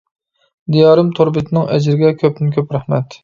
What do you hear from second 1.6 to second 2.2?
ئەجرىگە